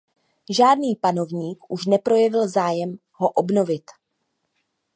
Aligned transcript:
Žádný 0.49 0.95
panovník 0.95 1.59
už 1.69 1.85
neprojevil 1.85 2.47
zájem 2.49 2.97
ho 3.11 3.29
obnovit. 3.29 3.83